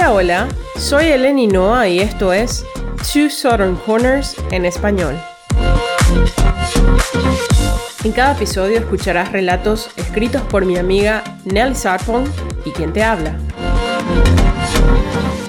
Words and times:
Hola, 0.00 0.12
hola, 0.14 0.48
soy 0.78 1.08
Eleni 1.08 1.46
Noah 1.46 1.86
y 1.86 2.00
esto 2.00 2.32
es 2.32 2.64
Two 3.12 3.28
Southern 3.28 3.76
Corners 3.76 4.34
en 4.50 4.64
español. 4.64 5.14
En 8.02 8.12
cada 8.12 8.32
episodio 8.32 8.78
escucharás 8.78 9.30
relatos 9.30 9.90
escritos 9.98 10.40
por 10.40 10.64
mi 10.64 10.78
amiga 10.78 11.22
Nelly 11.44 11.74
Sarpong 11.74 12.26
y 12.64 12.70
quien 12.70 12.94
te 12.94 13.02
habla. 13.02 13.36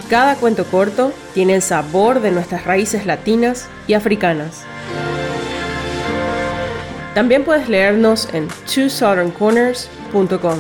Cada 0.09 0.35
cuento 0.35 0.65
corto 0.65 1.13
tiene 1.33 1.55
el 1.55 1.61
sabor 1.61 2.19
de 2.19 2.31
nuestras 2.31 2.65
raíces 2.65 3.05
latinas 3.05 3.69
y 3.87 3.93
africanas. 3.93 4.65
También 7.15 7.45
puedes 7.45 7.69
leernos 7.69 8.27
en 8.33 8.49
twosoutherncorners.com. 8.65 10.59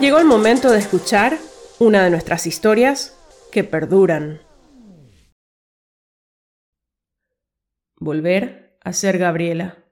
Llegó 0.00 0.18
el 0.18 0.24
momento 0.24 0.70
de 0.70 0.78
escuchar 0.78 1.36
una 1.78 2.02
de 2.02 2.08
nuestras 2.08 2.46
historias 2.46 3.18
que 3.52 3.64
perduran. 3.64 4.40
Volver 7.96 8.78
a 8.82 8.94
ser 8.94 9.18
Gabriela. 9.18 9.84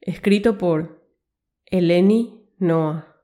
Escrito 0.00 0.58
por 0.58 1.08
Eleni 1.66 2.52
Noah. 2.58 3.22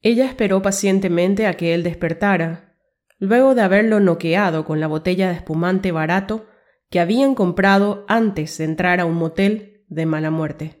Ella 0.00 0.26
esperó 0.26 0.62
pacientemente 0.62 1.48
a 1.48 1.54
que 1.54 1.74
él 1.74 1.82
despertara, 1.82 2.78
luego 3.18 3.56
de 3.56 3.62
haberlo 3.62 3.98
noqueado 3.98 4.64
con 4.64 4.78
la 4.78 4.86
botella 4.86 5.28
de 5.28 5.34
espumante 5.34 5.90
barato 5.90 6.46
que 6.88 7.00
habían 7.00 7.34
comprado 7.34 8.04
antes 8.06 8.58
de 8.58 8.64
entrar 8.64 9.00
a 9.00 9.06
un 9.06 9.16
motel 9.16 9.84
de 9.88 10.06
mala 10.06 10.30
muerte. 10.30 10.79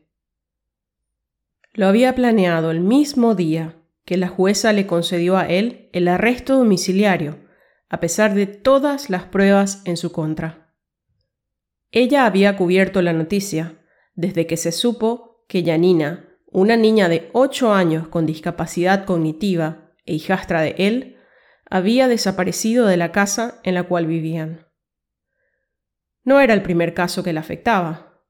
Lo 1.72 1.86
había 1.86 2.14
planeado 2.14 2.70
el 2.70 2.80
mismo 2.80 3.34
día 3.34 3.76
que 4.04 4.16
la 4.16 4.28
jueza 4.28 4.72
le 4.72 4.86
concedió 4.86 5.36
a 5.36 5.46
él 5.46 5.88
el 5.92 6.08
arresto 6.08 6.56
domiciliario, 6.56 7.38
a 7.88 8.00
pesar 8.00 8.34
de 8.34 8.46
todas 8.46 9.08
las 9.08 9.24
pruebas 9.24 9.82
en 9.84 9.96
su 9.96 10.10
contra. 10.10 10.74
Ella 11.92 12.26
había 12.26 12.56
cubierto 12.56 13.02
la 13.02 13.12
noticia 13.12 13.80
desde 14.14 14.46
que 14.46 14.56
se 14.56 14.72
supo 14.72 15.44
que 15.48 15.64
Janina, 15.64 16.28
una 16.46 16.76
niña 16.76 17.08
de 17.08 17.30
ocho 17.32 17.72
años 17.72 18.08
con 18.08 18.26
discapacidad 18.26 19.04
cognitiva 19.04 19.92
e 20.06 20.14
hijastra 20.14 20.62
de 20.62 20.74
él, 20.78 21.16
había 21.68 22.08
desaparecido 22.08 22.86
de 22.86 22.96
la 22.96 23.12
casa 23.12 23.60
en 23.62 23.74
la 23.74 23.84
cual 23.84 24.06
vivían. 24.06 24.66
No 26.24 26.40
era 26.40 26.52
el 26.52 26.62
primer 26.62 26.94
caso 26.94 27.22
que 27.22 27.32
la 27.32 27.40
afectaba. 27.40 28.24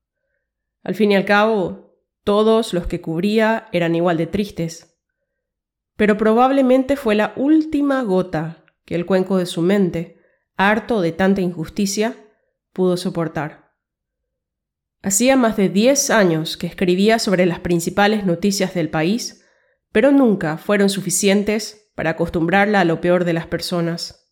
Al 0.82 0.94
fin 0.94 1.12
y 1.12 1.16
al 1.16 1.25
cabo, 1.25 1.89
todos 2.24 2.72
los 2.74 2.86
que 2.86 3.00
cubría 3.00 3.68
eran 3.72 3.94
igual 3.94 4.16
de 4.16 4.26
tristes. 4.26 4.98
Pero 5.96 6.16
probablemente 6.16 6.96
fue 6.96 7.14
la 7.14 7.32
última 7.36 8.02
gota 8.02 8.64
que 8.84 8.94
el 8.94 9.06
cuenco 9.06 9.38
de 9.38 9.46
su 9.46 9.62
mente, 9.62 10.18
harto 10.56 11.00
de 11.00 11.12
tanta 11.12 11.41
injusticia, 11.41 12.16
pudo 12.72 12.96
soportar. 12.96 13.70
Hacía 15.02 15.36
más 15.36 15.56
de 15.56 15.68
diez 15.68 16.10
años 16.10 16.56
que 16.56 16.66
escribía 16.66 17.18
sobre 17.18 17.46
las 17.46 17.60
principales 17.60 18.26
noticias 18.26 18.74
del 18.74 18.91
país, 18.91 19.46
pero 19.92 20.12
nunca 20.12 20.58
fueron 20.58 20.91
suficientes 20.91 21.91
para 21.94 22.10
acostumbrarla 22.10 22.80
a 22.80 22.84
lo 22.84 23.00
peor 23.00 23.24
de 23.24 23.32
las 23.32 23.46
personas. 23.46 24.30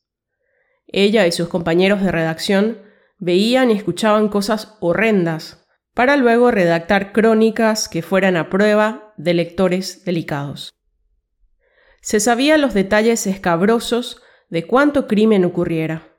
Ella 0.87 1.27
y 1.27 1.33
sus 1.33 1.49
compañeros 1.49 2.03
de 2.03 2.13
redacción 2.13 2.83
veían 3.19 3.71
y 3.71 3.75
escuchaban 3.75 4.29
cosas 4.29 4.77
horrendas 4.81 5.68
para 5.99 6.17
luego 6.17 6.53
redactar 6.53 7.11
crónicas 7.11 7.89
que 7.89 8.03
fueran 8.03 8.37
a 8.37 8.51
prueba 8.51 9.15
de 9.17 9.35
lectores 9.35 10.05
delicados. 10.05 10.73
Se 12.03 12.21
sabía 12.21 12.57
los 12.57 12.73
detalles 12.73 13.27
escabrosos 13.27 14.23
de 14.49 14.65
cuánto 14.65 15.09
crimen 15.09 15.45
ocurriera. 15.45 16.17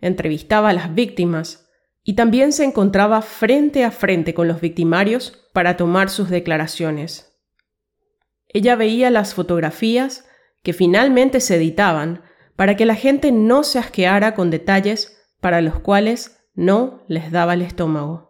Entrevistaba 0.00 0.70
a 0.70 0.72
las 0.72 0.94
víctimas 0.94 1.68
y 2.02 2.14
también 2.14 2.52
se 2.52 2.64
encontraba 2.64 3.20
frente 3.20 3.84
a 3.84 3.90
frente 3.90 4.32
con 4.32 4.48
los 4.48 4.62
victimarios 4.62 5.46
para 5.52 5.76
tomar 5.76 6.08
sus 6.08 6.30
declaraciones. 6.30 7.38
Ella 8.48 8.76
veía 8.76 9.10
las 9.10 9.34
fotografías 9.34 10.26
que 10.62 10.72
finalmente 10.72 11.40
se 11.40 11.56
editaban 11.56 12.22
para 12.56 12.76
que 12.76 12.86
la 12.86 12.94
gente 12.94 13.30
no 13.30 13.62
se 13.62 13.78
asqueara 13.78 14.34
con 14.34 14.48
detalles 14.48 15.22
para 15.38 15.60
los 15.60 15.80
cuales 15.80 16.48
no 16.54 17.04
les 17.08 17.30
daba 17.30 17.52
el 17.52 17.60
estómago. 17.60 18.27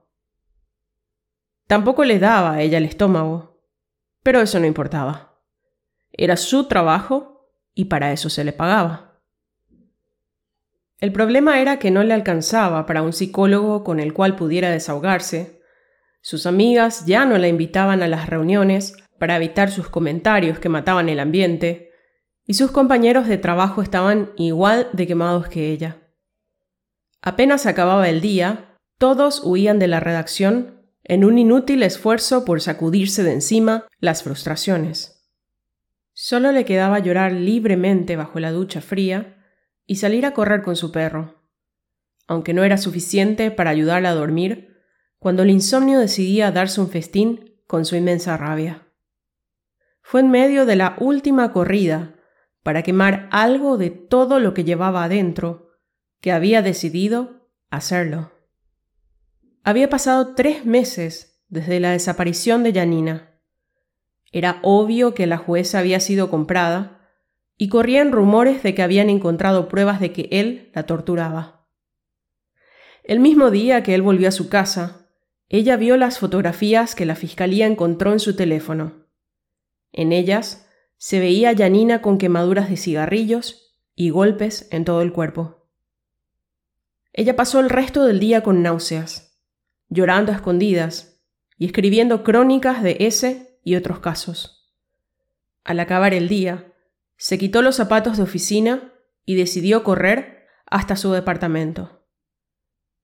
Tampoco 1.69 2.03
le 2.05 2.19
daba 2.19 2.55
a 2.55 2.63
ella 2.63 2.79
el 2.79 2.87
estómago, 2.87 3.61
pero 4.23 4.41
eso 4.41 4.59
no 4.59 4.65
importaba. 4.65 5.39
Era 6.11 6.39
su 6.39 6.67
trabajo 6.67 7.53
y 7.75 7.85
para 7.85 8.11
eso 8.11 8.31
se 8.31 8.43
le 8.43 8.55
pagaba. 8.55 9.21
El 10.99 11.13
problema 11.13 11.61
era 11.61 11.79
que 11.79 11.91
no 11.91 12.03
le 12.03 12.15
alcanzaba 12.15 12.87
para 12.87 13.03
un 13.03 13.13
psicólogo 13.13 13.85
con 13.85 14.01
el 14.01 14.15
cual 14.15 14.35
pudiera 14.35 14.71
desahogarse. 14.71 15.61
Sus 16.23 16.47
amigas 16.47 17.05
ya 17.05 17.27
no 17.27 17.37
la 17.37 17.49
invitaban 17.49 18.03
a 18.03 18.09
las 18.09 18.31
reuniones 18.31 18.97
para 19.19 19.37
evitar 19.37 19.71
sus 19.71 19.91
comentarios 19.91 20.59
que 20.59 20.71
mataban 20.71 21.11
el 21.11 21.21
ambiente, 21.21 21.93
y 22.47 22.55
sus 22.55 22.71
compañeros 22.71 23.29
de 23.29 23.37
trabajo 23.37 23.83
estaban 23.83 24.33
igual 24.39 24.89
de 24.95 25.07
quemados 25.07 25.49
que 25.49 25.71
ella. 25.71 25.99
Apenas 27.21 27.67
acababa 27.67 28.09
el 28.09 28.23
día, 28.23 28.79
todos 28.97 29.43
huían 29.45 29.79
de 29.79 29.89
la 29.89 30.01
redacción 30.01 30.78
en 31.09 31.25
un 31.25 31.39
inútil 31.39 31.83
esfuerzo 31.83 32.45
por 32.45 32.61
sacudirse 32.61 33.25
de 33.25 33.33
encima 33.33 33.87
las 33.99 34.23
frustraciones. 34.23 35.27
Solo 36.13 36.53
le 36.53 36.65
quedaba 36.65 36.99
llorar 36.99 37.33
libremente 37.33 38.15
bajo 38.17 38.39
la 38.41 38.53
ducha 38.53 38.81
fría 38.81 39.45
y 39.87 39.97
salir 39.97 40.27
a 40.27 40.35
correr 40.35 40.63
con 40.63 40.77
su 40.77 40.93
perro, 40.93 41.43
aunque 42.27 42.53
no 42.53 42.63
era 42.63 42.77
suficiente 42.77 43.51
para 43.51 43.71
ayudarla 43.71 44.11
a 44.11 44.15
dormir 44.15 44.77
cuando 45.19 45.43
el 45.43 45.51
insomnio 45.51 45.99
decidía 45.99 46.53
darse 46.53 46.81
un 46.81 46.91
festín 46.91 47.59
con 47.67 47.85
su 47.85 47.97
inmensa 47.97 48.37
rabia. 48.37 48.87
Fue 50.03 50.21
en 50.21 50.31
medio 50.31 50.67
de 50.67 50.77
la 50.77 50.97
última 51.01 51.53
corrida, 51.53 52.15
para 52.63 52.83
quemar 52.83 53.29
algo 53.31 53.79
de 53.79 53.91
todo 53.91 54.41
lo 54.41 54.53
que 54.53 54.65
llevaba 54.65 55.05
adentro, 55.05 55.71
que 56.21 56.33
había 56.33 56.61
decidido 56.61 57.49
hacerlo. 57.71 58.38
Había 59.65 59.91
pasado 59.91 60.35
tres 60.35 60.65
meses 60.65 61.43
desde 61.49 61.81
la 61.81 61.93
desaparición 61.93 62.63
de 62.63 62.73
Janina. 62.73 63.41
Era 64.33 64.61
obvio 64.63 65.15
que 65.15 65.27
la 65.27 65.39
jueza 65.39 65.79
había 65.79 66.01
sido 66.01 66.31
comprada 66.31 67.11
y 67.57 67.69
corrían 67.69 68.13
rumores 68.13 68.63
de 68.63 68.75
que 68.75 68.83
habían 68.83 69.11
encontrado 69.11 69.69
pruebas 69.69 70.01
de 70.01 70.13
que 70.13 70.29
él 70.31 70.71
la 70.75 70.85
torturaba. 70.85 71.67
El 73.03 73.21
mismo 73.21 73.51
día 73.51 73.83
que 73.83 73.95
él 73.95 74.03
volvió 74.03 74.29
a 74.29 74.33
su 74.33 74.49
casa, 74.49 75.09
ella 75.49 75.77
vio 75.77 75.97
las 75.97 76.19
fotografías 76.19 76.95
que 76.95 77.07
la 77.07 77.15
fiscalía 77.15 77.67
encontró 77.67 78.13
en 78.13 78.21
su 78.21 78.37
teléfono. 78.37 79.07
En 79.93 80.13
ellas 80.13 80.69
se 80.99 81.19
veía 81.19 81.51
a 81.51 81.57
Janina 81.57 82.03
con 82.03 82.19
quemaduras 82.19 82.69
de 82.69 82.77
cigarrillos 82.77 83.77
y 83.95 84.11
golpes 84.11 84.69
en 84.71 84.85
todo 84.85 85.01
el 85.01 85.13
cuerpo. 85.13 85.67
Ella 87.13 87.35
pasó 87.35 87.61
el 87.61 87.71
resto 87.71 88.05
del 88.05 88.21
día 88.21 88.43
con 88.43 88.63
náuseas, 88.63 89.28
llorando 89.89 90.33
a 90.33 90.37
escondidas 90.37 91.21
y 91.57 91.67
escribiendo 91.67 92.23
crónicas 92.23 92.83
de 92.83 92.97
ese 93.01 93.59
y 93.65 93.77
otros 93.77 94.01
casos. 94.01 94.73
Al 95.65 95.81
acabar 95.81 96.15
el 96.15 96.29
día, 96.29 96.73
se 97.17 97.39
quitó 97.39 97.63
los 97.63 97.77
zapatos 97.77 98.17
de 98.17 98.23
oficina 98.23 98.93
y 99.25 99.35
decidió 99.35 99.83
correr 99.83 100.47
hasta 100.67 100.97
su 100.97 101.13
departamento. 101.13 102.07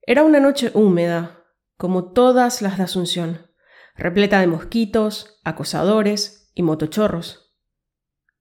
Era 0.02 0.22
una 0.22 0.40
noche 0.40 0.70
húmeda, 0.74 1.44
como 1.76 2.12
todas 2.12 2.62
las 2.62 2.78
de 2.78 2.84
Asunción, 2.84 3.50
repleta 3.96 4.40
de 4.40 4.46
mosquitos, 4.46 5.40
acosadores 5.44 6.50
y 6.54 6.62
motochorros. 6.62 7.54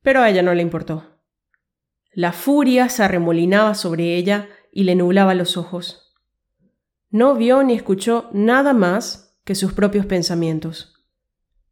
Pero 0.01 0.21
a 0.21 0.29
ella 0.29 0.43
no 0.43 0.53
le 0.53 0.61
importó. 0.61 1.21
La 2.11 2.31
furia 2.31 2.89
se 2.89 3.03
arremolinaba 3.03 3.73
sobre 3.73 4.15
ella 4.15 4.49
y 4.71 4.83
le 4.83 4.95
nublaba 4.95 5.33
los 5.33 5.57
ojos. 5.57 6.02
No 7.13 7.35
vio 7.35 7.61
ni 7.61 7.75
escuchó 7.75 8.27
nada 8.33 8.73
más 8.73 9.37
que 9.43 9.53
sus 9.53 9.73
propios 9.73 10.07
pensamientos. 10.07 11.05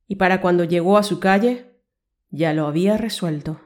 Y 0.08 0.18
para 0.18 0.40
cuando 0.40 0.66
llegó 0.66 1.00
a 1.00 1.04
su 1.04 1.20
calle, 1.20 1.82
ya 2.30 2.54
lo 2.54 2.68
había 2.68 2.96
resuelto. 2.96 3.60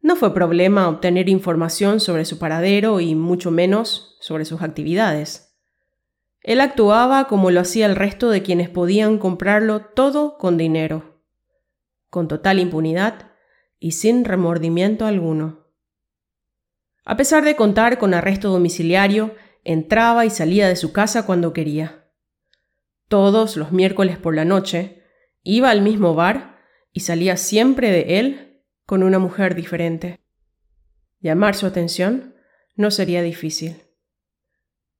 No 0.00 0.16
fue 0.16 0.32
problema 0.32 0.88
obtener 0.88 1.28
información 1.28 2.00
sobre 2.00 2.24
su 2.24 2.38
paradero 2.38 3.00
y 3.00 3.14
mucho 3.14 3.50
menos 3.50 4.16
sobre 4.20 4.46
sus 4.46 4.62
actividades. 4.62 5.54
Él 6.40 6.62
actuaba 6.62 7.28
como 7.28 7.50
lo 7.50 7.60
hacía 7.60 7.84
el 7.84 7.94
resto 7.94 8.30
de 8.30 8.42
quienes 8.42 8.70
podían 8.70 9.18
comprarlo 9.18 9.82
todo 9.82 10.38
con 10.38 10.56
dinero, 10.56 11.20
con 12.08 12.26
total 12.26 12.58
impunidad 12.58 13.32
y 13.78 13.92
sin 13.92 14.24
remordimiento 14.24 15.04
alguno. 15.04 15.66
A 17.04 17.18
pesar 17.18 17.44
de 17.44 17.54
contar 17.54 17.98
con 17.98 18.14
arresto 18.14 18.48
domiciliario, 18.48 19.34
entraba 19.64 20.26
y 20.26 20.30
salía 20.30 20.68
de 20.68 20.76
su 20.76 20.92
casa 20.92 21.24
cuando 21.24 21.52
quería. 21.52 22.08
Todos 23.08 23.56
los 23.56 23.72
miércoles 23.72 24.18
por 24.18 24.34
la 24.34 24.44
noche, 24.44 25.02
iba 25.42 25.70
al 25.70 25.82
mismo 25.82 26.14
bar 26.14 26.58
y 26.92 27.00
salía 27.00 27.36
siempre 27.36 27.90
de 27.90 28.18
él 28.18 28.64
con 28.86 29.02
una 29.02 29.18
mujer 29.18 29.54
diferente. 29.54 30.20
Llamar 31.20 31.54
su 31.54 31.66
atención 31.66 32.34
no 32.74 32.90
sería 32.90 33.22
difícil. 33.22 33.82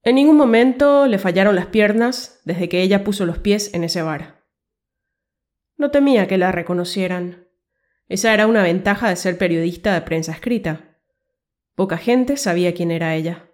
En 0.02 0.16
ningún 0.16 0.36
momento 0.36 1.06
le 1.06 1.18
fallaron 1.18 1.54
las 1.54 1.66
piernas 1.66 2.40
desde 2.44 2.68
que 2.68 2.82
ella 2.82 3.04
puso 3.04 3.24
los 3.24 3.38
pies 3.38 3.72
en 3.74 3.84
ese 3.84 4.02
bar. 4.02 4.42
No 5.76 5.90
temía 5.90 6.26
que 6.26 6.38
la 6.38 6.52
reconocieran. 6.52 7.48
Esa 8.08 8.34
era 8.34 8.46
una 8.46 8.62
ventaja 8.62 9.08
de 9.08 9.16
ser 9.16 9.38
periodista 9.38 9.94
de 9.94 10.02
prensa 10.02 10.32
escrita. 10.32 10.98
Poca 11.74 11.96
gente 11.96 12.36
sabía 12.36 12.74
quién 12.74 12.90
era 12.90 13.14
ella. 13.14 13.51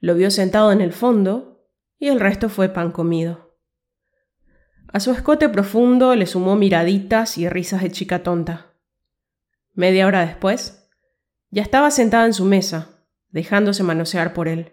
Lo 0.00 0.14
vio 0.14 0.30
sentado 0.30 0.72
en 0.72 0.80
el 0.80 0.92
fondo 0.92 1.68
y 1.98 2.08
el 2.08 2.18
resto 2.18 2.48
fue 2.48 2.70
pan 2.70 2.90
comido. 2.90 3.58
A 4.92 4.98
su 4.98 5.12
escote 5.12 5.48
profundo 5.48 6.16
le 6.16 6.26
sumó 6.26 6.56
miraditas 6.56 7.38
y 7.38 7.48
risas 7.48 7.82
de 7.82 7.92
chica 7.92 8.22
tonta. 8.22 8.74
Media 9.74 10.06
hora 10.06 10.26
después, 10.26 10.88
ya 11.50 11.62
estaba 11.62 11.90
sentada 11.90 12.26
en 12.26 12.34
su 12.34 12.44
mesa, 12.44 13.04
dejándose 13.28 13.82
manosear 13.82 14.32
por 14.32 14.48
él. 14.48 14.72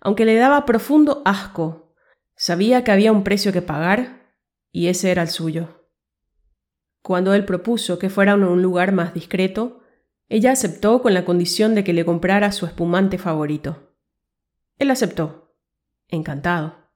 Aunque 0.00 0.24
le 0.24 0.34
daba 0.34 0.66
profundo 0.66 1.22
asco, 1.24 1.94
sabía 2.34 2.82
que 2.82 2.90
había 2.90 3.12
un 3.12 3.22
precio 3.22 3.52
que 3.52 3.62
pagar 3.62 4.34
y 4.72 4.88
ese 4.88 5.12
era 5.12 5.22
el 5.22 5.28
suyo. 5.28 5.88
Cuando 7.02 7.34
él 7.34 7.44
propuso 7.44 7.98
que 7.98 8.10
fuera 8.10 8.32
a 8.32 8.36
un 8.36 8.62
lugar 8.62 8.92
más 8.92 9.14
discreto, 9.14 9.81
ella 10.32 10.52
aceptó 10.52 11.02
con 11.02 11.12
la 11.12 11.26
condición 11.26 11.74
de 11.74 11.84
que 11.84 11.92
le 11.92 12.06
comprara 12.06 12.52
su 12.52 12.64
espumante 12.64 13.18
favorito. 13.18 13.92
Él 14.78 14.90
aceptó, 14.90 15.54
encantado. 16.08 16.88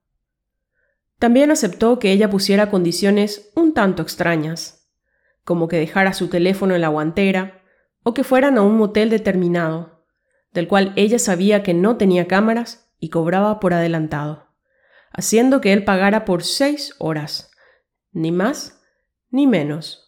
También 1.19 1.51
aceptó 1.51 1.99
que 1.99 2.13
ella 2.13 2.31
pusiera 2.31 2.71
condiciones 2.71 3.53
un 3.55 3.75
tanto 3.75 4.01
extrañas, 4.01 4.89
como 5.45 5.69
que 5.69 5.77
dejara 5.77 6.15
su 6.15 6.29
teléfono 6.29 6.77
en 6.77 6.81
la 6.81 6.89
guantera 6.89 7.61
o 8.03 8.15
que 8.15 8.25
fueran 8.25 8.57
a 8.57 8.63
un 8.63 8.79
motel 8.79 9.11
determinado, 9.11 10.07
del 10.55 10.67
cual 10.67 10.95
ella 10.97 11.19
sabía 11.19 11.63
que 11.63 11.75
no 11.75 11.99
tenía 11.99 12.27
cámaras 12.27 12.91
y 13.01 13.11
cobraba 13.11 13.61
por 13.61 13.75
adelantado, 13.75 14.47
haciendo 15.13 15.61
que 15.61 15.75
él 15.75 15.85
pagara 15.85 16.25
por 16.25 16.43
seis 16.43 16.95
horas, 16.99 17.51
ni 18.13 18.33
más 18.33 18.81
ni 19.31 19.47
menos. 19.47 20.06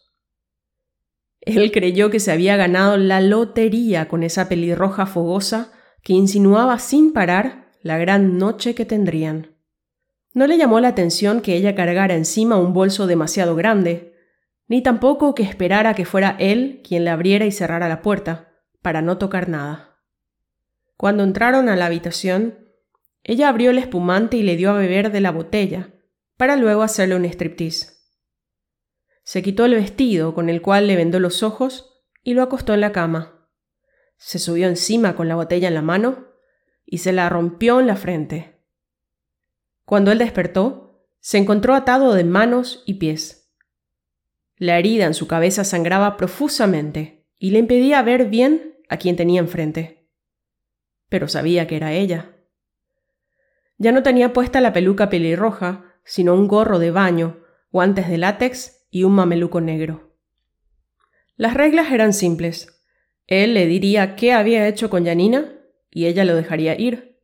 Él 1.57 1.71
creyó 1.71 2.11
que 2.11 2.19
se 2.19 2.31
había 2.31 2.57
ganado 2.57 2.97
la 2.97 3.21
lotería 3.21 4.07
con 4.07 4.23
esa 4.23 4.47
pelirroja 4.47 5.05
fogosa 5.05 5.71
que 6.03 6.13
insinuaba 6.13 6.77
sin 6.77 7.11
parar 7.11 7.71
la 7.81 7.97
gran 7.97 8.37
noche 8.37 8.75
que 8.75 8.85
tendrían. 8.85 9.55
No 10.33 10.45
le 10.45 10.57
llamó 10.57 10.79
la 10.79 10.89
atención 10.89 11.41
que 11.41 11.55
ella 11.55 11.73
cargara 11.73 12.13
encima 12.13 12.57
un 12.57 12.73
bolso 12.73 13.07
demasiado 13.07 13.55
grande, 13.55 14.13
ni 14.67 14.83
tampoco 14.83 15.33
que 15.33 15.41
esperara 15.41 15.95
que 15.95 16.05
fuera 16.05 16.35
él 16.39 16.81
quien 16.87 17.03
le 17.03 17.09
abriera 17.09 17.45
y 17.45 17.51
cerrara 17.51 17.89
la 17.89 18.01
puerta, 18.01 18.49
para 18.83 19.01
no 19.01 19.17
tocar 19.17 19.49
nada. 19.49 19.97
Cuando 20.97 21.23
entraron 21.23 21.67
a 21.67 21.75
la 21.75 21.87
habitación, 21.87 22.59
ella 23.23 23.49
abrió 23.49 23.71
el 23.71 23.79
espumante 23.79 24.37
y 24.37 24.43
le 24.43 24.55
dio 24.55 24.69
a 24.69 24.77
beber 24.77 25.11
de 25.11 25.21
la 25.21 25.31
botella, 25.31 25.95
para 26.37 26.55
luego 26.55 26.83
hacerle 26.83 27.15
un 27.15 27.25
striptease. 27.25 27.98
Se 29.29 29.43
quitó 29.43 29.65
el 29.65 29.75
vestido 29.75 30.33
con 30.33 30.49
el 30.49 30.59
cual 30.59 30.87
le 30.87 30.95
vendó 30.95 31.19
los 31.19 31.43
ojos 31.43 32.01
y 32.23 32.33
lo 32.33 32.41
acostó 32.41 32.73
en 32.73 32.81
la 32.81 32.91
cama. 32.91 33.47
Se 34.17 34.39
subió 34.39 34.67
encima 34.67 35.15
con 35.15 35.27
la 35.27 35.35
botella 35.35 35.67
en 35.67 35.75
la 35.75 35.83
mano 35.83 36.29
y 36.83 36.97
se 36.97 37.13
la 37.13 37.29
rompió 37.29 37.79
en 37.79 37.85
la 37.85 37.95
frente. 37.95 38.63
Cuando 39.85 40.11
él 40.11 40.17
despertó, 40.17 41.05
se 41.19 41.37
encontró 41.37 41.75
atado 41.75 42.15
de 42.15 42.23
manos 42.23 42.81
y 42.87 42.95
pies. 42.95 43.53
La 44.57 44.79
herida 44.79 45.05
en 45.05 45.13
su 45.13 45.27
cabeza 45.27 45.63
sangraba 45.63 46.17
profusamente 46.17 47.27
y 47.37 47.51
le 47.51 47.59
impedía 47.59 48.01
ver 48.01 48.29
bien 48.29 48.79
a 48.89 48.97
quien 48.97 49.15
tenía 49.15 49.41
enfrente. 49.41 50.09
Pero 51.07 51.27
sabía 51.27 51.67
que 51.67 51.75
era 51.75 51.93
ella. 51.93 52.35
Ya 53.77 53.91
no 53.91 54.01
tenía 54.01 54.33
puesta 54.33 54.59
la 54.59 54.73
peluca 54.73 55.11
pelirroja, 55.11 55.85
sino 56.03 56.33
un 56.33 56.47
gorro 56.47 56.79
de 56.79 56.89
baño, 56.89 57.43
guantes 57.69 58.09
de 58.09 58.17
látex 58.17 58.78
y 58.89 59.03
un 59.03 59.13
mameluco 59.13 59.61
negro. 59.61 60.15
Las 61.35 61.53
reglas 61.53 61.91
eran 61.91 62.13
simples. 62.13 62.83
Él 63.27 63.53
le 63.53 63.65
diría 63.65 64.15
qué 64.15 64.33
había 64.33 64.67
hecho 64.67 64.89
con 64.89 65.05
Janina 65.05 65.53
y 65.91 66.05
ella 66.05 66.25
lo 66.25 66.35
dejaría 66.35 66.79
ir. 66.79 67.21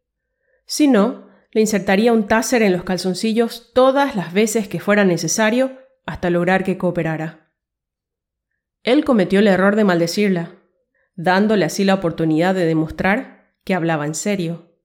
Si 0.66 0.88
no, 0.88 1.28
le 1.52 1.62
insertaría 1.62 2.14
un 2.14 2.28
taser 2.28 2.62
en 2.62 2.74
los 2.74 2.84
calzoncillos 2.84 3.72
todas 3.74 4.16
las 4.16 4.34
veces 4.34 4.68
que 4.68 4.80
fuera 4.80 5.06
necesario 5.06 5.80
hasta 6.06 6.30
lograr 6.30 6.64
que 6.64 6.78
cooperara. 6.78 7.52
Él 8.84 9.04
cometió 9.04 9.40
el 9.40 9.48
error 9.48 9.76
de 9.76 9.84
maldecirla, 9.84 10.56
dándole 11.16 11.66
así 11.66 11.84
la 11.84 11.96
oportunidad 11.96 12.54
de 12.54 12.66
demostrar 12.66 13.56
que 13.64 13.74
hablaba 13.74 14.06
en 14.06 14.16
serio. 14.16 14.76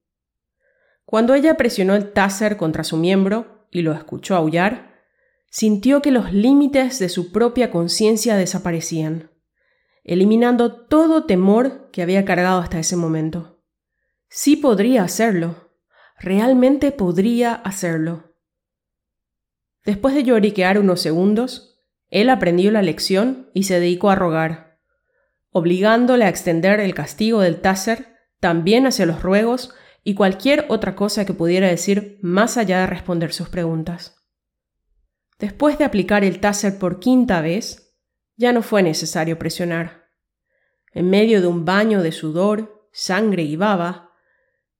Cuando 1.05 1.35
ella 1.35 1.55
presionó 1.55 1.95
el 1.95 2.13
taser 2.13 2.57
contra 2.57 2.83
su 2.83 2.97
miembro 2.97 3.67
y 3.69 3.81
lo 3.81 3.93
escuchó 3.93 4.35
aullar, 4.35 4.90
sintió 5.51 6.01
que 6.01 6.11
los 6.11 6.31
límites 6.31 6.97
de 6.97 7.09
su 7.09 7.33
propia 7.33 7.71
conciencia 7.71 8.37
desaparecían, 8.37 9.31
eliminando 10.05 10.85
todo 10.85 11.25
temor 11.25 11.89
que 11.91 12.01
había 12.01 12.23
cargado 12.23 12.61
hasta 12.61 12.79
ese 12.79 12.95
momento. 12.95 13.61
Sí 14.29 14.55
podría 14.55 15.03
hacerlo, 15.03 15.73
realmente 16.17 16.93
podría 16.93 17.53
hacerlo. 17.53 18.33
Después 19.83 20.15
de 20.15 20.23
lloriquear 20.23 20.79
unos 20.79 21.01
segundos, 21.01 21.77
él 22.07 22.29
aprendió 22.29 22.71
la 22.71 22.81
lección 22.81 23.49
y 23.53 23.63
se 23.63 23.79
dedicó 23.79 24.09
a 24.09 24.15
rogar, 24.15 24.79
obligándole 25.49 26.23
a 26.23 26.29
extender 26.29 26.79
el 26.79 26.93
castigo 26.93 27.41
del 27.41 27.59
Taser 27.59 28.15
también 28.39 28.87
hacia 28.87 29.05
los 29.05 29.21
ruegos 29.21 29.73
y 30.03 30.15
cualquier 30.15 30.65
otra 30.69 30.95
cosa 30.95 31.25
que 31.25 31.33
pudiera 31.33 31.67
decir 31.67 32.19
más 32.21 32.55
allá 32.55 32.79
de 32.79 32.87
responder 32.87 33.33
sus 33.33 33.49
preguntas. 33.49 34.20
Después 35.41 35.79
de 35.79 35.85
aplicar 35.85 36.23
el 36.23 36.39
taser 36.39 36.77
por 36.77 36.99
quinta 36.99 37.41
vez, 37.41 37.95
ya 38.37 38.53
no 38.53 38.61
fue 38.61 38.83
necesario 38.83 39.39
presionar. 39.39 40.05
En 40.93 41.09
medio 41.09 41.41
de 41.41 41.47
un 41.47 41.65
baño 41.65 42.03
de 42.03 42.11
sudor, 42.11 42.87
sangre 42.91 43.41
y 43.41 43.55
baba, 43.55 44.11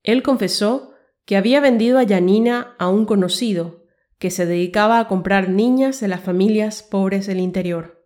él 0.03 0.21
confesó 0.21 0.93
que 1.25 1.35
había 1.35 1.61
vendido 1.61 1.97
a 1.97 2.07
Janina 2.07 2.75
a 2.77 2.89
un 2.89 3.07
conocido 3.07 3.87
que 4.19 4.29
se 4.29 4.45
dedicaba 4.45 4.99
a 4.99 5.07
comprar 5.07 5.49
niñas 5.49 5.99
de 5.99 6.07
las 6.07 6.21
familias 6.21 6.83
pobres 6.83 7.25
del 7.25 7.39
interior. 7.39 8.05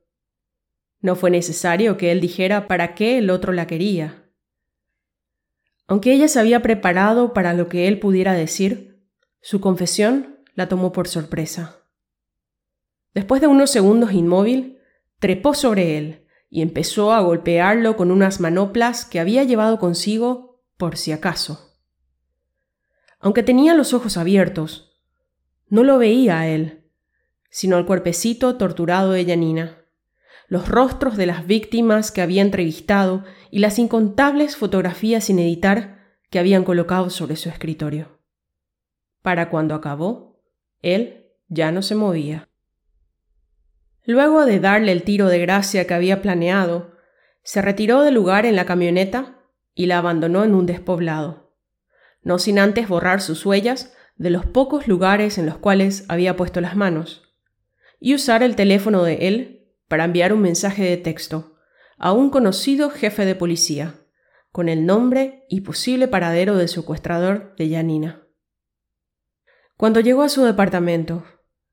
No 1.01 1.17
fue 1.17 1.31
necesario 1.31 1.97
que 1.97 2.13
él 2.13 2.21
dijera 2.21 2.69
para 2.69 2.95
qué 2.95 3.17
el 3.17 3.31
otro 3.31 3.51
la 3.51 3.67
quería. 3.67 4.31
Aunque 5.87 6.13
ella 6.13 6.29
se 6.29 6.39
había 6.39 6.61
preparado 6.61 7.33
para 7.33 7.53
lo 7.53 7.67
que 7.67 7.89
él 7.89 7.99
pudiera 7.99 8.31
decir, 8.31 9.05
su 9.41 9.59
confesión 9.59 10.39
la 10.53 10.69
tomó 10.69 10.93
por 10.93 11.09
sorpresa. 11.09 11.84
Después 13.15 13.39
de 13.39 13.47
unos 13.47 13.71
segundos 13.71 14.11
inmóvil, 14.11 14.79
trepó 15.19 15.53
sobre 15.53 15.97
él 15.97 16.27
y 16.49 16.61
empezó 16.61 17.13
a 17.13 17.21
golpearlo 17.21 17.95
con 17.95 18.11
unas 18.11 18.41
manoplas 18.41 19.05
que 19.05 19.21
había 19.21 19.43
llevado 19.45 19.79
consigo 19.79 20.61
por 20.75 20.97
si 20.97 21.13
acaso. 21.13 21.79
Aunque 23.19 23.41
tenía 23.41 23.73
los 23.73 23.93
ojos 23.93 24.17
abiertos, 24.17 25.01
no 25.69 25.83
lo 25.83 25.97
veía 25.97 26.39
a 26.39 26.47
él, 26.49 26.83
sino 27.49 27.77
al 27.77 27.85
cuerpecito 27.85 28.57
torturado 28.57 29.11
de 29.11 29.23
Yanina, 29.23 29.85
los 30.49 30.67
rostros 30.67 31.15
de 31.15 31.25
las 31.25 31.47
víctimas 31.47 32.11
que 32.11 32.21
había 32.21 32.41
entrevistado 32.41 33.23
y 33.49 33.59
las 33.59 33.79
incontables 33.79 34.57
fotografías 34.57 35.23
sin 35.23 35.39
editar 35.39 36.03
que 36.29 36.37
habían 36.37 36.65
colocado 36.65 37.09
sobre 37.09 37.37
su 37.37 37.47
escritorio. 37.47 38.19
Para 39.21 39.49
cuando 39.49 39.73
acabó, 39.73 40.43
él 40.81 41.31
ya 41.47 41.71
no 41.71 41.81
se 41.81 41.95
movía. 41.95 42.49
Luego 44.05 44.45
de 44.45 44.59
darle 44.59 44.91
el 44.91 45.03
tiro 45.03 45.27
de 45.27 45.39
gracia 45.39 45.87
que 45.87 45.93
había 45.93 46.21
planeado, 46.21 46.91
se 47.43 47.61
retiró 47.61 48.01
del 48.01 48.13
lugar 48.13 48.45
en 48.45 48.55
la 48.55 48.65
camioneta 48.65 49.39
y 49.73 49.87
la 49.87 49.97
abandonó 49.97 50.43
en 50.43 50.53
un 50.53 50.65
despoblado, 50.65 51.55
no 52.21 52.39
sin 52.39 52.59
antes 52.59 52.87
borrar 52.87 53.21
sus 53.21 53.45
huellas 53.45 53.93
de 54.15 54.29
los 54.29 54.45
pocos 54.45 54.87
lugares 54.87 55.37
en 55.37 55.45
los 55.45 55.57
cuales 55.57 56.05
había 56.07 56.35
puesto 56.35 56.61
las 56.61 56.75
manos, 56.75 57.35
y 57.99 58.15
usar 58.15 58.43
el 58.43 58.55
teléfono 58.55 59.03
de 59.03 59.27
él 59.27 59.73
para 59.87 60.05
enviar 60.05 60.33
un 60.33 60.41
mensaje 60.41 60.83
de 60.83 60.97
texto 60.97 61.57
a 61.97 62.11
un 62.11 62.29
conocido 62.29 62.89
jefe 62.89 63.25
de 63.25 63.35
policía, 63.35 63.95
con 64.51 64.69
el 64.69 64.85
nombre 64.85 65.45
y 65.49 65.61
posible 65.61 66.07
paradero 66.07 66.55
del 66.55 66.69
secuestrador 66.69 67.55
de 67.57 67.69
Janina. 67.69 68.27
Cuando 69.77 69.99
llegó 69.99 70.23
a 70.23 70.29
su 70.29 70.43
departamento, 70.43 71.25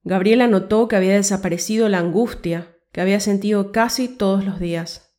Gabriela 0.04 0.48
notó 0.48 0.88
que 0.88 0.96
había 0.96 1.14
desaparecido 1.14 1.88
la 1.88 1.98
angustia 1.98 2.76
que 2.92 3.00
había 3.00 3.20
sentido 3.20 3.72
casi 3.72 4.08
todos 4.08 4.44
los 4.44 4.60
días. 4.60 5.16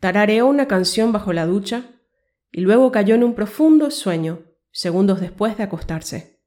Tarareó 0.00 0.46
una 0.46 0.66
canción 0.66 1.12
bajo 1.12 1.32
la 1.32 1.46
ducha 1.46 1.90
y 2.50 2.60
luego 2.60 2.92
cayó 2.92 3.14
en 3.14 3.24
un 3.24 3.34
profundo 3.34 3.90
sueño 3.90 4.42
segundos 4.70 5.20
después 5.20 5.56
de 5.56 5.64
acostarse. 5.64 6.40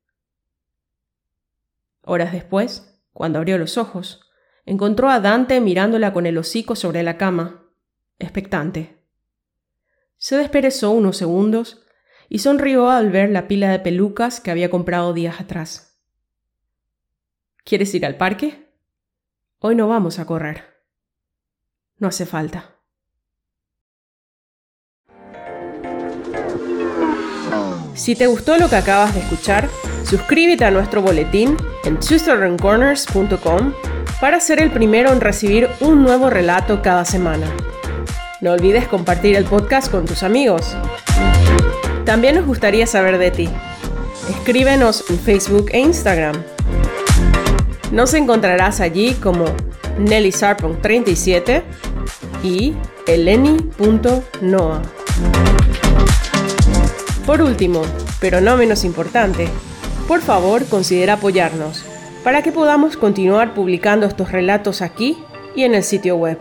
Horas 2.01 2.31
después, 2.31 3.01
cuando 3.13 3.39
abrió 3.39 3.57
los 3.57 3.77
ojos, 3.77 4.21
encontró 4.65 5.09
a 5.09 5.19
Dante 5.19 5.59
mirándola 5.59 6.13
con 6.13 6.25
el 6.25 6.37
hocico 6.37 6.75
sobre 6.75 7.03
la 7.03 7.17
cama, 7.17 7.69
expectante. 8.19 9.03
Se 10.17 10.37
desperezó 10.37 10.91
unos 10.91 11.17
segundos 11.17 11.85
y 12.29 12.39
sonrió 12.39 12.89
al 12.89 13.11
ver 13.11 13.29
la 13.29 13.47
pila 13.47 13.69
de 13.69 13.79
pelucas 13.79 14.39
que 14.39 14.51
había 14.51 14.69
comprado 14.69 15.13
días 15.13 15.39
atrás. 15.39 15.86
¿Quieres 17.67 17.93
ir 17.95 18.05
al 18.05 18.15
parque? 18.15 18.65
Hoy 19.59 19.75
no 19.75 19.89
vamos 19.89 20.19
a 20.19 20.25
correr. 20.25 20.63
No 21.97 22.07
hace 22.07 22.25
falta. 22.25 22.77
Si 27.93 28.15
te 28.15 28.27
gustó 28.27 28.57
lo 28.57 28.69
que 28.69 28.77
acabas 28.77 29.13
de 29.13 29.19
escuchar, 29.19 29.67
suscríbete 30.05 30.63
a 30.63 30.71
nuestro 30.71 31.01
boletín 31.01 31.57
en 31.83 31.99
twosoutherncorners.com 31.99 33.73
para 34.21 34.39
ser 34.39 34.61
el 34.61 34.71
primero 34.71 35.11
en 35.11 35.19
recibir 35.19 35.67
un 35.81 36.03
nuevo 36.03 36.29
relato 36.29 36.81
cada 36.81 37.03
semana. 37.03 37.51
No 38.39 38.53
olvides 38.53 38.87
compartir 38.87 39.35
el 39.35 39.43
podcast 39.43 39.91
con 39.91 40.05
tus 40.05 40.23
amigos. 40.23 40.73
También 42.05 42.35
nos 42.35 42.45
gustaría 42.45 42.87
saber 42.87 43.17
de 43.17 43.31
ti. 43.31 43.49
Escríbenos 44.29 45.03
en 45.09 45.19
Facebook 45.19 45.65
e 45.73 45.79
Instagram. 45.79 46.56
Nos 47.91 48.13
encontrarás 48.13 48.81
allí 48.81 49.13
como 49.13 49.45
Nelly 49.97 50.33
37 50.81 51.63
y 52.43 52.75
eleni.noa. 53.07 54.81
Por 57.25 57.41
último, 57.41 57.81
pero 58.19 58.41
no 58.41 58.57
menos 58.57 58.83
importante, 58.83 59.47
por 60.07 60.21
favor 60.21 60.65
considera 60.65 61.13
apoyarnos 61.13 61.83
para 62.23 62.41
que 62.41 62.51
podamos 62.51 62.97
continuar 62.97 63.53
publicando 63.53 64.05
estos 64.05 64.31
relatos 64.31 64.81
aquí 64.81 65.17
y 65.55 65.63
en 65.63 65.73
el 65.73 65.83
sitio 65.83 66.17
web. 66.17 66.37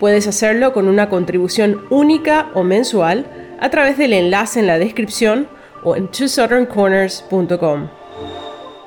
Puedes 0.00 0.26
hacerlo 0.26 0.72
con 0.72 0.88
una 0.88 1.08
contribución 1.08 1.86
única 1.90 2.50
o 2.54 2.64
mensual 2.64 3.26
a 3.60 3.70
través 3.70 3.96
del 3.98 4.12
enlace 4.12 4.60
en 4.60 4.66
la 4.66 4.78
descripción 4.78 5.48
o 5.82 5.96
en 5.96 6.08
twosoutherncorners.com. 6.08 7.88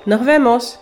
Nos 0.06 0.26
vemos. 0.26 0.80